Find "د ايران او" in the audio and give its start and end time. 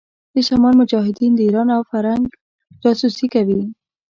1.35-1.81